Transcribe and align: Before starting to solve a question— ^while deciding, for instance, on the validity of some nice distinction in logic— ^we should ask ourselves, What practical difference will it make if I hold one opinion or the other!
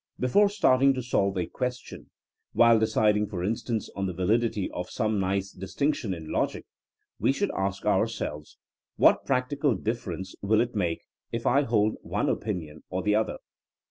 Before 0.19 0.49
starting 0.49 0.95
to 0.95 1.03
solve 1.03 1.37
a 1.37 1.45
question— 1.45 2.09
^while 2.55 2.79
deciding, 2.79 3.27
for 3.27 3.43
instance, 3.43 3.87
on 3.95 4.07
the 4.07 4.15
validity 4.15 4.67
of 4.71 4.89
some 4.89 5.19
nice 5.19 5.51
distinction 5.51 6.11
in 6.11 6.31
logic— 6.31 6.65
^we 7.21 7.31
should 7.35 7.51
ask 7.55 7.85
ourselves, 7.85 8.57
What 8.95 9.27
practical 9.27 9.75
difference 9.75 10.33
will 10.41 10.59
it 10.61 10.73
make 10.73 11.03
if 11.31 11.45
I 11.45 11.61
hold 11.61 11.97
one 12.01 12.29
opinion 12.29 12.81
or 12.89 13.03
the 13.03 13.13
other! 13.13 13.37